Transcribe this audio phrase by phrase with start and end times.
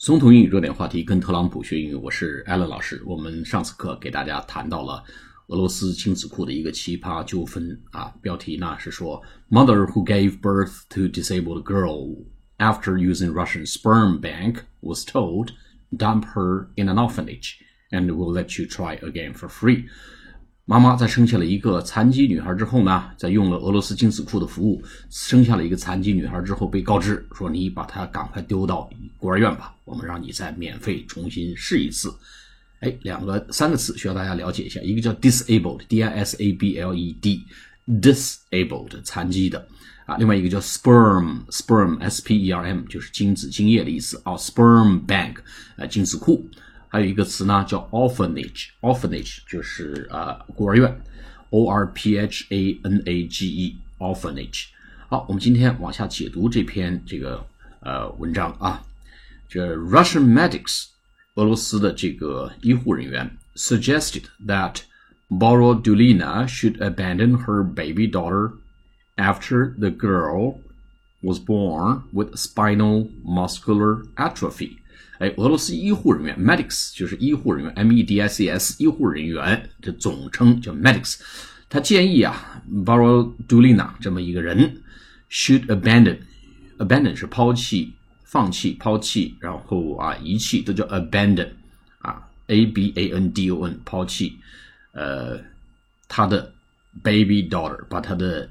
[0.00, 3.02] 松同英语热点话题，跟特朗普学英语，我是艾伦老师。
[3.04, 5.02] 我们上次课给大家谈到了
[5.48, 12.24] 俄罗斯亲子库的一个奇葩纠纷啊，标题呢是说，Mother who gave birth to disabled girl
[12.58, 15.50] after using Russian sperm bank was told
[15.96, 17.56] dump her in an orphanage
[17.90, 19.86] and will let you try again for free。
[20.65, 32.13] 妈妈在生下了一个残疾女孩之后呢，在用了俄罗斯精子库的服务，生下了一个残疾女孩之后，被告知说：“你把她赶快丢到孤儿院吧，我们让你再免费重新试一次。”
[32.79, 39.67] 哎，两个三个词需要大家了解一下，一个叫 disabled，d i s a b l e d，disabled 残疾的
[40.05, 45.35] 啊，另外一个叫 sperm，sperm，s p e r m 就是精子精液的意思啊，sperm bank
[45.75, 46.47] 啊，精子库。
[46.90, 51.00] 还有一个词呢，叫 orphanage，orphanage 就是呃孤儿院，
[51.50, 54.66] o r p h a n a g e，orphanage。
[55.08, 57.44] 好，我们今天往下解读这篇这个
[57.80, 58.82] 呃文章啊，
[59.48, 60.86] 这 Russian medics，
[61.34, 64.80] 俄罗斯的这个医护人员 suggested that
[65.28, 68.52] Borodulina should abandon her baby daughter
[69.16, 70.60] after the girl
[71.22, 74.78] was born with spinal muscular atrophy。
[75.21, 81.19] 哎，俄罗斯医护人员 medics 就是医护人员 m e d i c s 医护人员的总称叫 medics。
[81.69, 84.81] 他建议啊 b a r o d u l i n a 这么一个人
[85.29, 91.49] should abandon，abandon 是抛弃、放弃、抛弃，然后啊遗弃都叫 abandon
[91.99, 94.39] 啊 a b a n d o n 抛弃，
[94.93, 95.39] 呃，
[96.07, 96.51] 他的
[97.03, 98.49] baby daughter 把他的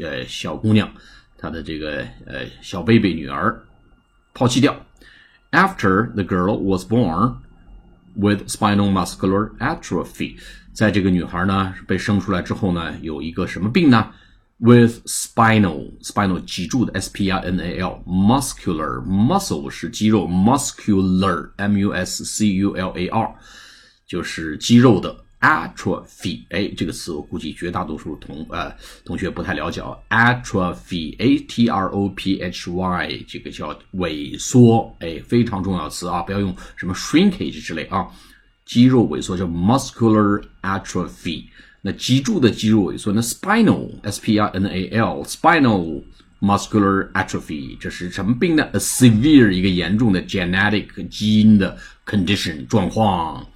[0.00, 0.90] 呃小姑娘，
[1.36, 3.62] 他的这个呃小 baby 女儿
[4.32, 4.74] 抛弃掉。
[5.51, 7.37] after the girl was born
[8.15, 10.37] with spinal muscular atrophy，
[10.73, 14.07] 在这个女孩呢被生出来之后呢，有一个什么病呢？
[14.59, 21.91] with spinal spinal 脊柱的 s p i n a l muscular muscle 是肌肉 muscular m u
[21.91, 23.35] s c u l a r
[24.05, 28.74] 就是肌肉的 atrophy，哎，这个词我估计绝大多数同呃
[29.04, 29.96] 同学不太了解啊。
[30.08, 38.06] atrophy，a t r o p h y，这个叫萎缩，哎，非常重要词啊，不要用什么 shrinkage 之类啊。
[38.64, 41.44] 肌肉萎缩叫 muscular atrophy，
[41.82, 46.02] 那脊柱的肌肉萎缩，那 spinal，s p i n a l，spinal
[46.40, 53.46] muscular atrophy，这是什么病呢？a severe 一个严重的 genetic 基因的 condition 状况。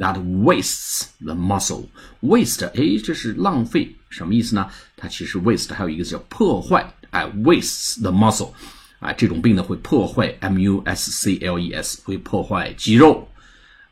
[0.00, 1.88] That wastes the muscle.
[2.22, 4.66] Waste，哎，这是浪费，什么意思呢？
[4.96, 8.50] 它其实 waste 还有一个叫破坏，哎，wastes the muscle，
[8.98, 13.28] 啊，这种病呢会破坏 m u s c l e s，会破坏肌肉，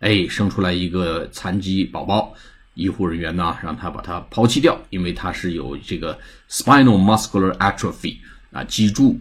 [0.00, 2.32] 哎，生出来一个残疾宝宝，
[2.72, 6.18] 医护人员呢让他把它抛弃掉，因为他是有这个
[6.48, 8.16] spinal muscular atrophy，
[8.50, 9.20] 啊，脊柱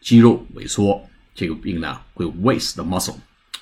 [0.00, 3.14] 肌肉萎缩，这个病呢会 waste the muscle。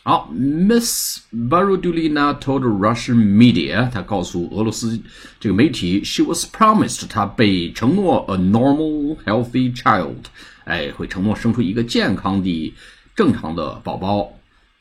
[0.04, 5.00] 好，Miss Barodulina told Russian media，她告诉俄罗斯
[5.40, 10.24] 这个媒体，she was promised，她被承诺 a normal healthy child，
[10.64, 12.74] 哎，会承诺生出一个健康的、
[13.16, 14.34] 正常的宝宝，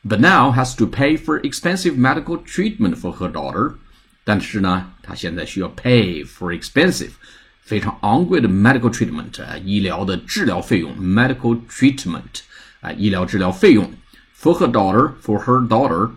[0.07, 3.73] but now has to pay for expensive medical treatment for her daughter。
[4.23, 7.11] 但是呢，她现在需要 pay for expensive，
[7.61, 12.41] 非常昂贵的 medical treatment，医疗的治疗费用，medical treatment，
[12.79, 13.91] 啊，医疗治疗费用。
[14.43, 16.11] for her daughter, for her daughter,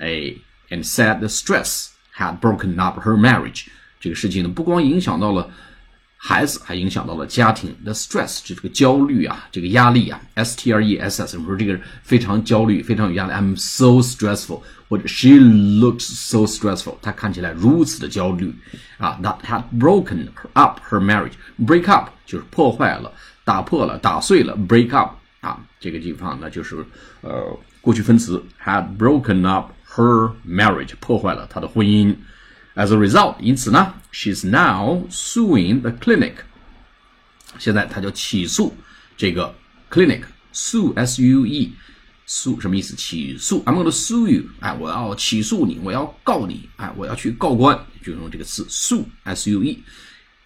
[0.00, 0.36] a
[0.70, 3.66] and said the stress had broken up her marriage.
[4.00, 5.48] 这个事情呢，不光影响到了
[6.16, 7.74] 孩子，还影响到了家庭。
[7.84, 13.32] The stress 就这个焦虑啊，这个压力啊，S T R E S S，我们说这个人非常焦虑，非常有压力。
[13.32, 18.54] I'm so stressful，或者 She looks so stressful，她看起来如此的焦虑
[18.98, 19.18] 啊。
[19.22, 21.32] That had broken up her marriage.
[21.58, 23.12] Break up 就是破坏了，
[23.44, 24.56] 打破了，打碎了。
[24.56, 26.84] Break up 啊，这个地方呢就是
[27.20, 32.13] 呃 过去分词 had broken up her marriage，破坏了她的婚姻。
[32.75, 36.33] As a result，因此呢，she's now suing the clinic。
[37.57, 38.75] 现在她就起诉
[39.15, 39.55] 这个
[39.89, 41.71] clinic，sue s u e。
[42.25, 42.93] 诉什么意思？
[42.97, 49.81] 起诉，I'm going to sue you，哎，我要起诉你，我要告你，哎，我要去告官，就用这个词 sue，s u e。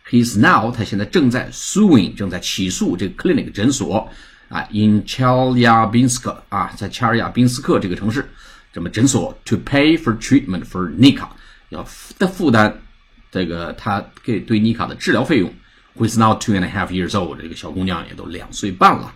[0.08, 4.08] He's now，他现在正在 suing，正在起诉这个 clinic 诊所。
[4.52, 8.30] 啊，in Chelyabinsk 啊，在恰尔亚宾斯克这个城市，
[8.74, 11.30] 这么诊所 to pay for treatment for Nika
[11.70, 11.88] 要
[12.20, 12.82] 的负担
[13.32, 15.50] 这个他给对妮卡的治疗费用。
[15.96, 17.42] Who is now two and a half years old？
[17.42, 19.14] 这个小姑娘也都两岁半了，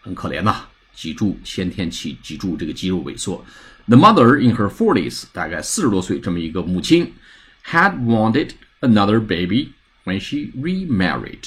[0.00, 0.56] 很可怜呐，
[0.94, 3.44] 脊柱先天起脊柱这个肌肉萎缩。
[3.88, 7.12] The mother in her forties，大概四十多岁，这么一个母亲
[7.66, 9.72] ，had wanted another baby
[10.04, 11.44] when she remarried。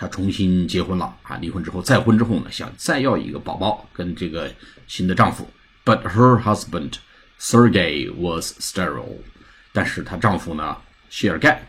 [0.00, 4.50] 她重新结婚了啊，离婚之后再婚之后呢，想再要一个宝宝跟这个
[4.86, 5.46] 新的丈夫
[5.84, 6.92] ，but her husband
[7.38, 9.18] Sergey was sterile，
[9.74, 10.74] 但是她丈夫呢，
[11.10, 11.62] 谢尔盖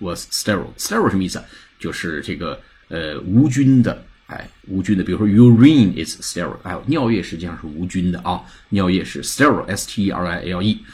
[0.00, 1.40] was sterile，sterile 什么意思？
[1.78, 10.84] 就是这个呃无菌的，哎，无菌的，比如说 urine is sterile，哎，尿液实际上是无菌的啊，尿液是 sterile，s t e r i l e，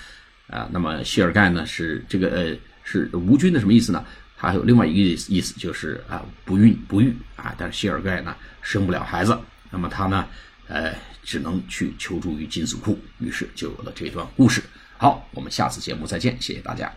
[0.49, 2.55] 啊，那么谢尔盖呢是这个呃
[2.85, 4.05] 是无菌的什么意思呢？
[4.49, 9.39] 还有另外一个意思，意思就是啊，不孕不育啊，但是谢尔盖呢生不了孩子，
[9.71, 10.27] 那么他呢，
[10.67, 10.93] 呃，
[11.23, 14.63] 只能去求助于金子库，于是就有了这段故事。
[14.99, 16.93] 好，我们下次节目再见，谢谢大家。